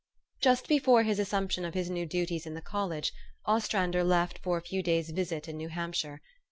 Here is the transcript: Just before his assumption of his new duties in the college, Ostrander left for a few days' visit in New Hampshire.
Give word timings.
Just 0.39 0.67
before 0.67 1.03
his 1.03 1.19
assumption 1.19 1.63
of 1.63 1.75
his 1.75 1.87
new 1.87 2.07
duties 2.07 2.47
in 2.47 2.55
the 2.55 2.61
college, 2.63 3.13
Ostrander 3.45 4.03
left 4.03 4.39
for 4.39 4.57
a 4.57 4.61
few 4.63 4.81
days' 4.81 5.11
visit 5.11 5.47
in 5.47 5.57
New 5.57 5.69
Hampshire. 5.69 6.21